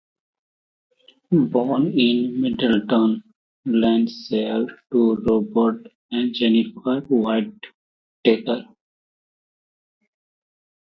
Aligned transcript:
Born 1.31 1.91
in 1.95 2.41
Middleton, 2.41 3.21
Lancashire, 3.65 4.65
to 4.91 5.15
Robert 5.17 5.91
and 6.09 6.33
Jennifer 6.33 7.01
Whittaker. 7.07 8.65